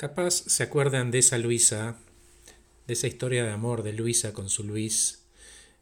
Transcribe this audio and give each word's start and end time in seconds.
Capaz 0.00 0.44
se 0.46 0.62
acuerdan 0.62 1.10
de 1.10 1.18
esa 1.18 1.36
Luisa, 1.36 1.98
de 2.86 2.94
esa 2.94 3.06
historia 3.06 3.44
de 3.44 3.50
amor 3.50 3.82
de 3.82 3.92
Luisa 3.92 4.32
con 4.32 4.48
su 4.48 4.64
Luis. 4.64 5.26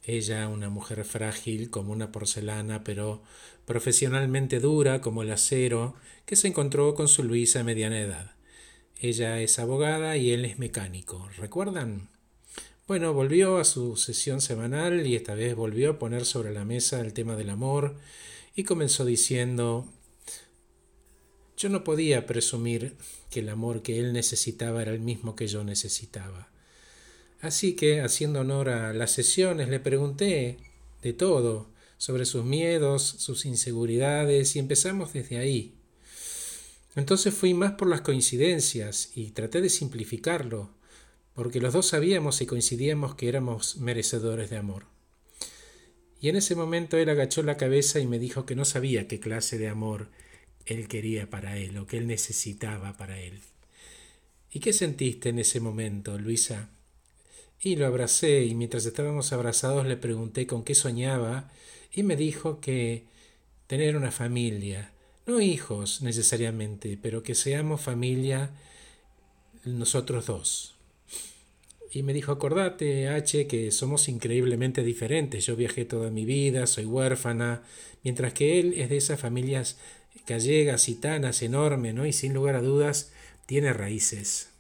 Ella, 0.03 0.49
una 0.49 0.69
mujer 0.69 1.05
frágil 1.05 1.71
como 1.71 1.93
una 1.93 2.11
porcelana, 2.11 2.83
pero 2.83 3.23
profesionalmente 3.65 4.59
dura 4.59 5.01
como 5.01 5.23
el 5.23 5.31
acero, 5.31 5.95
que 6.27 6.35
se 6.35 6.49
encontró 6.49 6.97
con 6.97 7.07
su 7.07 7.23
Luisa 7.23 7.61
a 7.61 7.63
mediana 7.63 8.01
edad. 8.01 8.33
Ella 8.99 9.41
es 9.41 9.61
abogada 9.61 10.17
y 10.17 10.33
él 10.33 10.45
es 10.47 10.59
mecánico. 10.59 11.29
¿Recuerdan? 11.37 12.09
Bueno, 12.89 13.15
volvió 13.15 13.59
a 13.59 13.65
su 13.65 13.97
sesión 13.97 14.41
semanal 14.41 15.07
y 15.07 15.15
esta 15.15 15.37
vez 15.37 15.55
volvió 15.55 15.91
a 15.91 15.99
poner 16.01 16.25
sobre 16.25 16.53
la 16.53 16.65
mesa 16.65 17.01
el 17.03 17.13
tema 17.13 17.37
del 17.37 17.51
amor 17.51 17.95
y 18.57 18.65
comenzó 18.65 19.05
diciendo 19.05 19.87
yo 21.59 21.69
no 21.69 21.83
podía 21.83 22.25
presumir 22.25 22.95
que 23.31 23.41
el 23.41 23.49
amor 23.49 23.83
que 23.83 23.99
él 23.99 24.13
necesitaba 24.13 24.81
era 24.81 24.93
el 24.93 25.01
mismo 25.01 25.35
que 25.35 25.49
yo 25.49 25.65
necesitaba. 25.65 26.49
Así 27.41 27.75
que, 27.75 28.01
haciendo 28.01 28.41
honor 28.41 28.69
a 28.69 28.93
las 28.93 29.11
sesiones, 29.11 29.69
le 29.69 29.81
pregunté 29.81 30.59
de 31.03 31.13
todo, 31.13 31.69
sobre 31.99 32.27
sus 32.27 32.45
miedos, 32.45 33.03
sus 33.03 33.45
inseguridades, 33.45 34.55
y 34.55 34.61
empezamos 34.61 35.13
desde 35.13 35.39
ahí. 35.39 35.75
Entonces 36.95 37.35
fui 37.35 37.55
más 37.55 37.73
por 37.73 37.89
las 37.89 38.03
coincidencias 38.03 39.11
y 39.17 39.33
traté 39.33 39.61
de 39.61 39.69
simplificarlo, 39.69 40.71
porque 41.35 41.61
los 41.61 41.73
dos 41.73 41.87
sabíamos 41.87 42.41
y 42.41 42.47
coincidíamos 42.47 43.17
que 43.17 43.29
éramos 43.29 43.79
merecedores 43.79 44.49
de 44.49 44.59
amor. 44.59 44.87
Y 46.21 46.29
en 46.29 46.37
ese 46.37 46.55
momento 46.55 46.97
él 46.97 47.09
agachó 47.09 47.43
la 47.43 47.57
cabeza 47.57 47.99
y 47.99 48.07
me 48.07 48.21
dijo 48.21 48.47
que 48.47 48.55
no 48.57 48.65
sabía 48.65 49.09
qué 49.09 49.19
clase 49.19 49.59
de 49.59 49.69
amor 49.69 50.09
él 50.67 50.89
quería 50.89 51.31
para 51.31 51.57
él 51.57 51.77
o 51.79 51.87
que 51.87 51.99
él 51.99 52.07
necesitaba 52.07 52.97
para 52.97 53.21
él. 53.21 53.41
¿Y 54.51 54.61
qué 54.61 54.73
sentiste 54.73 55.29
en 55.29 55.39
ese 55.39 55.61
momento, 55.61 56.19
Luisa? 56.19 56.71
Y 57.61 57.77
lo 57.77 57.87
abracé 57.87 58.45
y 58.45 58.55
mientras 58.55 58.87
estábamos 58.87 59.33
abrazados 59.33 59.87
le 59.87 59.97
pregunté 59.97 60.47
con 60.47 60.65
qué 60.65 60.75
soñaba 60.75 61.51
y 61.93 62.03
me 62.03 62.17
dijo 62.17 62.61
que 62.61 63.05
tener 63.67 63.97
una 63.97 64.13
familia, 64.13 64.93
no 65.27 65.41
hijos 65.41 66.01
necesariamente, 66.03 66.99
pero 67.01 67.23
que 67.23 67.35
seamos 67.35 67.81
familia 67.81 68.51
nosotros 69.65 70.27
dos. 70.27 70.75
Y 71.91 72.03
me 72.03 72.13
dijo, 72.13 72.33
acordate, 72.33 73.09
H, 73.09 73.47
que 73.47 73.71
somos 73.71 74.09
increíblemente 74.09 74.83
diferentes. 74.83 75.47
Yo 75.47 75.57
viajé 75.57 75.85
toda 75.85 76.11
mi 76.11 76.25
vida, 76.25 76.67
soy 76.67 76.85
huérfana, 76.85 77.63
mientras 78.05 78.35
que 78.35 78.61
él 78.61 78.75
es 78.77 78.91
de 78.91 78.99
esas 78.99 79.19
familias 79.19 79.79
gallega, 80.27 80.79
citanas, 80.79 81.43
enorme, 81.43 81.93
¿no? 81.93 82.07
Y 82.07 82.13
sin 82.13 82.35
lugar 82.35 82.57
a 82.57 82.63
dudas 82.63 83.13
tiene 83.47 83.73
raíces. 83.73 84.51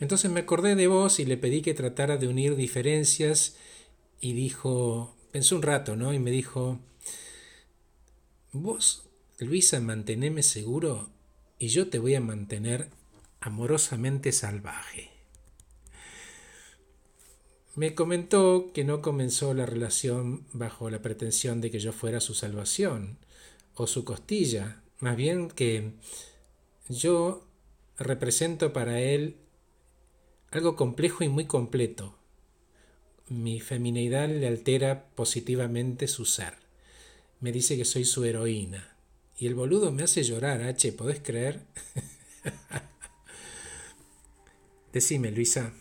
Entonces 0.00 0.30
me 0.30 0.40
acordé 0.40 0.74
de 0.74 0.86
vos 0.86 1.20
y 1.20 1.26
le 1.26 1.36
pedí 1.36 1.62
que 1.62 1.74
tratara 1.74 2.16
de 2.16 2.26
unir 2.26 2.56
diferencias 2.56 3.56
y 4.20 4.32
dijo, 4.32 5.14
pensó 5.30 5.56
un 5.56 5.62
rato, 5.62 5.94
¿no? 5.96 6.14
Y 6.14 6.18
me 6.18 6.30
dijo, 6.30 6.80
vos, 8.52 9.04
Luisa, 9.38 9.80
manteneme 9.80 10.42
seguro 10.42 11.10
y 11.58 11.68
yo 11.68 11.88
te 11.88 11.98
voy 11.98 12.14
a 12.14 12.20
mantener 12.20 12.88
amorosamente 13.40 14.32
salvaje. 14.32 15.10
Me 17.76 17.94
comentó 17.94 18.72
que 18.74 18.84
no 18.84 19.00
comenzó 19.00 19.54
la 19.54 19.64
relación 19.64 20.46
bajo 20.52 20.90
la 20.90 21.02
pretensión 21.02 21.60
de 21.60 21.70
que 21.70 21.78
yo 21.78 21.92
fuera 21.92 22.20
su 22.20 22.34
salvación, 22.34 23.18
o 23.74 23.86
su 23.86 24.04
costilla, 24.04 24.82
más 24.98 25.16
bien 25.16 25.48
que 25.48 25.92
yo 26.88 27.46
represento 27.98 28.72
para 28.72 29.00
él 29.00 29.36
algo 30.50 30.74
complejo 30.74 31.22
y 31.22 31.28
muy 31.28 31.46
completo. 31.46 32.16
Mi 33.28 33.60
femineidad 33.60 34.28
le 34.28 34.48
altera 34.48 35.06
positivamente 35.14 36.08
su 36.08 36.24
ser. 36.24 36.54
Me 37.38 37.52
dice 37.52 37.76
que 37.76 37.84
soy 37.84 38.04
su 38.04 38.24
heroína. 38.24 38.96
Y 39.38 39.46
el 39.46 39.54
boludo 39.54 39.92
me 39.92 40.02
hace 40.02 40.22
llorar, 40.22 40.62
H, 40.62 40.92
¿podés 40.92 41.20
creer? 41.20 41.60
Decime, 44.92 45.30
Luisa, 45.30 45.72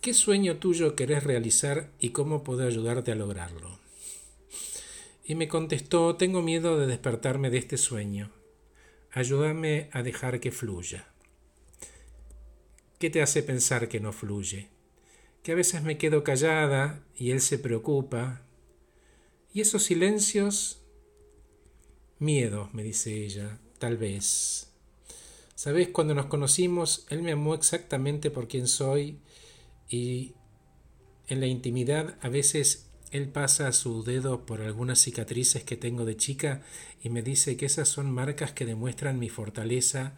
¿qué 0.00 0.14
sueño 0.14 0.56
tuyo 0.56 0.96
querés 0.96 1.22
realizar 1.22 1.90
y 2.00 2.10
cómo 2.10 2.42
puedo 2.42 2.66
ayudarte 2.66 3.12
a 3.12 3.14
lograrlo? 3.14 3.78
Y 5.30 5.36
me 5.36 5.46
contestó 5.46 6.16
Tengo 6.16 6.42
miedo 6.42 6.76
de 6.76 6.88
despertarme 6.88 7.50
de 7.50 7.58
este 7.58 7.76
sueño. 7.76 8.32
Ayúdame 9.12 9.88
a 9.92 10.02
dejar 10.02 10.40
que 10.40 10.50
fluya. 10.50 11.06
¿Qué 12.98 13.10
te 13.10 13.22
hace 13.22 13.44
pensar 13.44 13.88
que 13.88 14.00
no 14.00 14.12
fluye? 14.12 14.70
Que 15.44 15.52
a 15.52 15.54
veces 15.54 15.84
me 15.84 15.98
quedo 15.98 16.24
callada 16.24 17.04
y 17.14 17.30
él 17.30 17.40
se 17.40 17.60
preocupa. 17.60 18.42
¿Y 19.54 19.60
esos 19.60 19.84
silencios? 19.84 20.82
Miedo, 22.18 22.68
me 22.72 22.82
dice 22.82 23.24
ella, 23.24 23.60
tal 23.78 23.98
vez. 23.98 24.72
Sabes, 25.54 25.90
cuando 25.90 26.12
nos 26.12 26.26
conocimos, 26.26 27.06
él 27.08 27.22
me 27.22 27.30
amó 27.30 27.54
exactamente 27.54 28.32
por 28.32 28.48
quien 28.48 28.66
soy 28.66 29.20
y 29.88 30.34
en 31.28 31.38
la 31.38 31.46
intimidad 31.46 32.18
a 32.20 32.28
veces 32.28 32.89
él 33.10 33.28
pasa 33.28 33.72
su 33.72 34.04
dedo 34.04 34.46
por 34.46 34.62
algunas 34.62 35.00
cicatrices 35.00 35.64
que 35.64 35.76
tengo 35.76 36.04
de 36.04 36.16
chica 36.16 36.62
y 37.02 37.08
me 37.08 37.22
dice 37.22 37.56
que 37.56 37.66
esas 37.66 37.88
son 37.88 38.10
marcas 38.10 38.52
que 38.52 38.64
demuestran 38.64 39.18
mi 39.18 39.28
fortaleza 39.28 40.14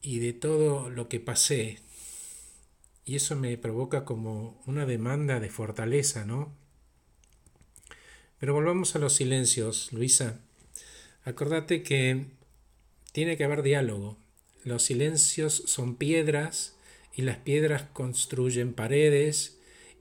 y 0.00 0.18
de 0.20 0.32
todo 0.32 0.88
lo 0.88 1.08
que 1.08 1.20
pasé. 1.20 1.80
Y 3.04 3.16
eso 3.16 3.36
me 3.36 3.56
provoca 3.58 4.04
como 4.04 4.62
una 4.66 4.86
demanda 4.86 5.40
de 5.40 5.50
fortaleza, 5.50 6.24
¿no? 6.24 6.54
Pero 8.38 8.54
volvamos 8.54 8.94
a 8.94 8.98
los 8.98 9.14
silencios, 9.14 9.92
Luisa. 9.92 10.40
Acordate 11.24 11.82
que 11.82 12.26
tiene 13.12 13.36
que 13.36 13.44
haber 13.44 13.62
diálogo. 13.62 14.16
Los 14.64 14.84
silencios 14.84 15.54
son 15.66 15.96
piedras 15.96 16.76
y 17.14 17.22
las 17.22 17.38
piedras 17.38 17.82
construyen 17.92 18.72
paredes 18.72 19.57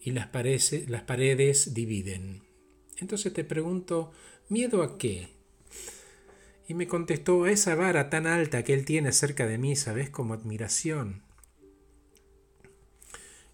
y 0.07 0.12
las 0.12 0.28
paredes, 1.03 1.73
dividen. 1.73 2.44
Entonces 2.97 3.34
te 3.34 3.44
pregunto, 3.44 4.12
¿miedo 4.47 4.81
a 4.81 4.97
qué? 4.97 5.28
Y 6.68 6.73
me 6.75 6.88
contestó, 6.88 7.44
a 7.44 7.51
esa 7.51 7.75
vara 7.75 8.09
tan 8.09 8.25
alta 8.25 8.63
que 8.63 8.73
él 8.73 8.85
tiene 8.85 9.12
cerca 9.12 9.45
de 9.45 9.57
mí, 9.57 9.75
¿sabes? 9.75 10.09
Como 10.09 10.34
admiración. 10.34 11.23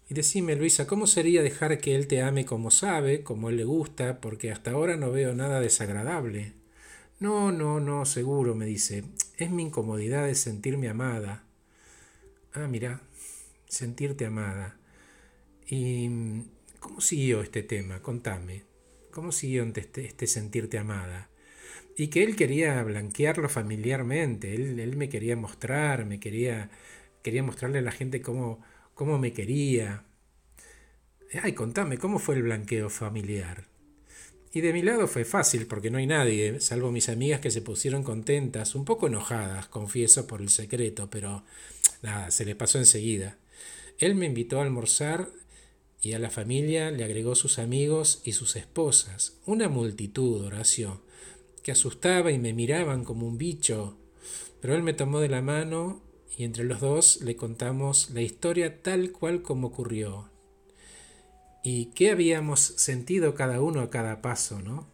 Y 0.08 0.14
decime, 0.14 0.54
Luisa, 0.54 0.86
¿cómo 0.86 1.08
sería 1.08 1.42
dejar 1.42 1.78
que 1.78 1.96
él 1.96 2.06
te 2.06 2.22
ame 2.22 2.44
como 2.44 2.70
sabe, 2.70 3.24
como 3.24 3.48
él 3.48 3.56
le 3.56 3.64
gusta, 3.64 4.20
porque 4.20 4.52
hasta 4.52 4.70
ahora 4.70 4.96
no 4.96 5.10
veo 5.10 5.34
nada 5.34 5.60
desagradable? 5.60 6.52
No, 7.18 7.50
no, 7.50 7.80
no, 7.80 8.04
seguro, 8.04 8.54
me 8.54 8.66
dice. 8.66 9.04
Es 9.38 9.50
mi 9.50 9.64
incomodidad 9.64 10.26
de 10.26 10.36
sentirme 10.36 10.88
amada. 10.88 11.44
Ah, 12.52 12.68
mira, 12.68 13.00
sentirte 13.66 14.26
amada. 14.26 14.76
¿Y 15.66 16.42
cómo 16.80 17.00
siguió 17.00 17.42
este 17.42 17.62
tema? 17.62 18.00
Contame. 18.00 18.64
¿Cómo 19.10 19.32
siguió 19.32 19.64
este, 19.64 20.06
este 20.06 20.26
sentirte 20.26 20.78
amada? 20.78 21.30
Y 21.96 22.08
que 22.08 22.24
él 22.24 22.34
quería 22.34 22.82
blanquearlo 22.82 23.48
familiarmente, 23.48 24.54
él, 24.54 24.80
él, 24.80 24.96
me 24.96 25.08
quería 25.08 25.36
mostrar, 25.36 26.04
me 26.04 26.18
quería, 26.18 26.70
quería 27.22 27.42
mostrarle 27.42 27.78
a 27.78 27.82
la 27.82 27.92
gente 27.92 28.20
cómo, 28.20 28.60
cómo 28.94 29.18
me 29.18 29.32
quería. 29.32 30.04
Ay, 31.42 31.52
contame, 31.52 31.98
¿cómo 31.98 32.18
fue 32.18 32.34
el 32.34 32.42
blanqueo 32.42 32.90
familiar? 32.90 33.66
Y 34.52 34.60
de 34.60 34.72
mi 34.72 34.82
lado 34.82 35.08
fue 35.08 35.24
fácil, 35.24 35.66
porque 35.66 35.90
no 35.90 35.98
hay 35.98 36.06
nadie, 36.06 36.60
salvo 36.60 36.92
mis 36.92 37.08
amigas 37.08 37.40
que 37.40 37.50
se 37.50 37.62
pusieron 37.62 38.04
contentas, 38.04 38.74
un 38.74 38.84
poco 38.84 39.08
enojadas, 39.08 39.66
confieso, 39.66 40.26
por 40.26 40.40
el 40.40 40.48
secreto, 40.48 41.10
pero 41.10 41.44
nada, 42.02 42.30
se 42.30 42.44
le 42.44 42.54
pasó 42.54 42.78
enseguida. 42.78 43.36
Él 43.98 44.14
me 44.14 44.26
invitó 44.26 44.60
a 44.60 44.64
almorzar 44.64 45.28
y 46.04 46.12
a 46.12 46.18
la 46.18 46.28
familia 46.28 46.90
le 46.90 47.02
agregó 47.02 47.34
sus 47.34 47.58
amigos 47.58 48.20
y 48.24 48.32
sus 48.32 48.56
esposas, 48.56 49.38
una 49.46 49.70
multitud, 49.70 50.44
Horacio, 50.44 51.00
que 51.62 51.72
asustaba 51.72 52.30
y 52.30 52.38
me 52.38 52.52
miraban 52.52 53.04
como 53.04 53.26
un 53.26 53.38
bicho. 53.38 53.96
Pero 54.60 54.74
él 54.74 54.82
me 54.82 54.92
tomó 54.92 55.20
de 55.20 55.30
la 55.30 55.40
mano 55.40 56.02
y 56.36 56.44
entre 56.44 56.64
los 56.64 56.80
dos 56.80 57.22
le 57.22 57.36
contamos 57.36 58.10
la 58.10 58.20
historia 58.20 58.82
tal 58.82 59.12
cual 59.12 59.40
como 59.40 59.68
ocurrió. 59.68 60.28
Y 61.62 61.86
qué 61.94 62.10
habíamos 62.10 62.60
sentido 62.60 63.34
cada 63.34 63.62
uno 63.62 63.80
a 63.80 63.88
cada 63.88 64.20
paso, 64.20 64.60
¿no? 64.60 64.86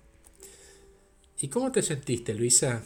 ¿Y 1.41 1.49
cómo 1.49 1.73
te 1.73 1.83
sentiste, 1.83 2.35
Luisa? 2.35 2.85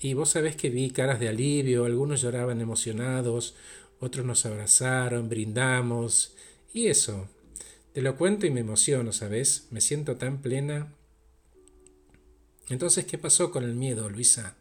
Y 0.00 0.14
vos 0.14 0.30
sabés 0.30 0.56
que 0.56 0.70
vi 0.70 0.90
caras 0.90 1.20
de 1.20 1.28
alivio, 1.28 1.84
algunos 1.84 2.20
lloraban 2.20 2.60
emocionados, 2.60 3.54
otros 4.00 4.26
nos 4.26 4.44
abrazaron, 4.44 5.28
brindamos, 5.28 6.34
y 6.72 6.88
eso, 6.88 7.28
te 7.94 8.02
lo 8.02 8.16
cuento 8.16 8.44
y 8.44 8.50
me 8.50 8.60
emociono, 8.60 9.12
¿sabes? 9.12 9.68
Me 9.70 9.80
siento 9.80 10.16
tan 10.16 10.42
plena. 10.42 10.92
Entonces, 12.68 13.06
¿qué 13.06 13.16
pasó 13.16 13.50
con 13.50 13.64
el 13.64 13.74
miedo, 13.74 14.10
Luisa? 14.10 14.56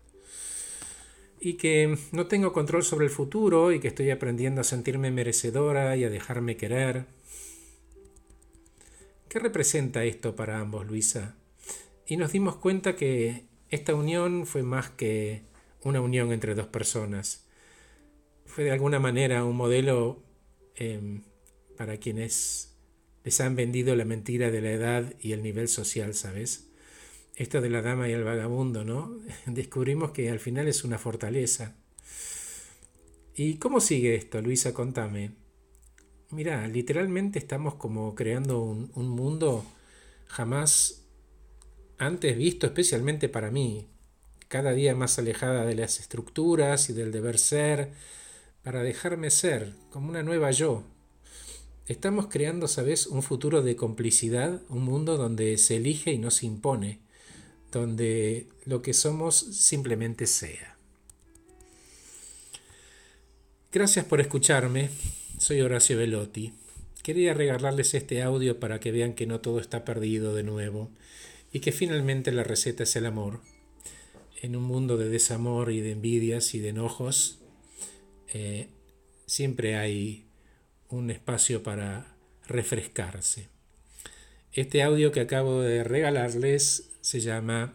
y 1.46 1.56
que 1.56 1.98
no 2.14 2.28
tengo 2.28 2.54
control 2.54 2.84
sobre 2.84 3.04
el 3.04 3.12
futuro 3.12 3.74
y 3.74 3.82
que 3.82 3.90
estoy 3.90 4.10
aprendiendo 4.12 4.62
a 4.62 4.64
sentirme 4.64 5.12
merecedora 5.12 5.98
y 5.98 6.06
a 6.06 6.10
dejarme 6.10 6.56
querer. 6.56 7.06
¿Qué 9.28 9.40
representa 9.40 10.06
esto 10.06 10.38
para 10.38 10.62
ambos, 10.62 10.88
Luisa? 10.88 11.36
Y 12.08 12.16
nos 12.16 12.32
dimos 12.32 12.56
cuenta 12.56 12.96
que 12.96 13.44
esta 13.70 13.94
unión 13.94 14.46
fue 14.46 14.64
más 14.64 14.92
que 14.92 15.42
una 15.82 16.00
unión 16.00 16.32
entre 16.32 16.56
dos 16.56 16.68
personas. 16.68 17.46
Fue 18.46 18.64
de 18.64 18.72
alguna 18.72 19.00
manera 19.00 19.44
un 19.44 19.58
modelo 19.58 20.24
em, 20.76 21.24
para 21.76 21.98
quienes 21.98 22.73
les 23.24 23.40
han 23.42 23.56
vendido 23.56 23.96
la 23.96 24.06
mentira 24.06 24.52
de 24.52 24.62
la 24.62 24.72
edad 24.72 25.14
y 25.22 25.32
el 25.32 25.44
nivel 25.44 25.68
social, 25.68 26.14
¿sabes? 26.14 26.68
Esto 27.36 27.62
de 27.62 27.70
la 27.70 27.82
dama 27.82 28.10
y 28.10 28.12
el 28.12 28.24
vagabundo, 28.24 28.84
¿no? 28.84 29.18
Descubrimos 29.46 30.12
que 30.12 30.30
al 30.30 30.40
final 30.40 30.68
es 30.68 30.84
una 30.84 30.98
fortaleza. 30.98 31.76
¿Y 33.36 33.56
cómo 33.56 33.80
sigue 33.80 34.16
esto, 34.16 34.42
Luisa? 34.42 34.74
Contame. 34.74 35.32
Mira, 36.30 36.68
literalmente 36.68 37.40
estamos 37.40 37.76
como 37.76 38.14
creando 38.16 38.62
un, 38.62 38.92
un 38.96 39.10
mundo 39.10 39.66
jamás 40.28 41.04
antes 41.98 42.38
visto, 42.38 42.68
especialmente 42.68 43.30
para 43.30 43.52
mí, 43.52 43.88
cada 44.48 44.74
día 44.74 44.96
más 44.96 45.18
alejada 45.18 45.66
de 45.66 45.76
las 45.76 46.00
estructuras 46.00 46.90
y 46.90 46.94
del 46.94 47.12
deber 47.12 47.40
ser, 47.40 47.92
para 48.64 48.84
dejarme 48.84 49.30
ser 49.30 49.74
como 49.90 50.10
una 50.10 50.24
nueva 50.24 50.52
yo. 50.52 50.84
Estamos 51.88 52.28
creando, 52.28 52.70
¿sabes?, 52.70 53.08
un 53.08 53.24
futuro 53.24 53.62
de 53.62 53.76
complicidad, 53.76 54.62
un 54.70 54.84
mundo 54.84 55.18
donde 55.18 55.58
se 55.58 55.76
elige 55.76 56.14
y 56.14 56.18
no 56.18 56.32
se 56.32 56.46
impone, 56.46 57.00
donde 57.74 58.48
lo 58.64 58.82
que 58.82 58.94
somos 58.94 59.36
simplemente 59.36 60.26
sea. 60.26 60.78
Gracias 63.70 64.06
por 64.06 64.22
escucharme. 64.22 64.92
Soy 65.38 65.60
Horacio 65.60 65.98
Velotti. 65.98 66.54
Quería 67.02 67.34
regalarles 67.34 67.94
este 67.96 68.22
audio 68.22 68.62
para 68.62 68.80
que 68.80 68.94
vean 68.94 69.14
que 69.14 69.26
no 69.26 69.42
todo 69.42 69.60
está 69.60 69.84
perdido 69.84 70.34
de 70.34 70.44
nuevo 70.44 70.90
y 71.52 71.60
que 71.60 71.74
finalmente 71.74 72.32
la 72.32 72.46
receta 72.46 72.84
es 72.84 72.96
el 72.96 73.06
amor. 73.06 73.42
En 74.42 74.56
un 74.56 74.64
mundo 74.64 74.96
de 74.96 75.10
desamor 75.10 75.70
y 75.70 75.82
de 75.82 75.92
envidias 75.92 76.54
y 76.54 76.60
de 76.60 76.70
enojos, 76.70 77.40
eh, 78.34 78.70
siempre 79.26 79.76
hay 79.76 80.28
un 80.94 81.10
espacio 81.10 81.64
para 81.64 82.06
refrescarse. 82.48 83.48
Este 84.52 84.84
audio 84.84 85.12
que 85.12 85.22
acabo 85.22 85.62
de 85.62 85.84
regalarles 85.84 86.92
se 87.02 87.20
llama 87.20 87.74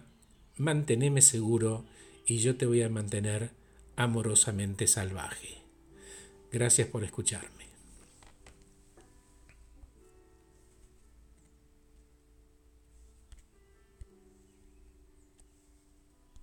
Manteneme 0.56 1.20
seguro 1.20 1.84
y 2.26 2.38
yo 2.38 2.56
te 2.56 2.66
voy 2.66 2.82
a 2.82 2.88
mantener 2.88 3.50
amorosamente 3.96 4.86
salvaje. 4.86 5.58
Gracias 6.52 6.86
por 6.86 7.02
escucharme. 7.02 7.67